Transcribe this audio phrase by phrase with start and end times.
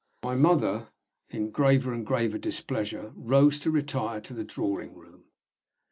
[0.23, 0.87] My mother,
[1.29, 5.25] in graver and graver displeasure, rose to retire to the drawing room.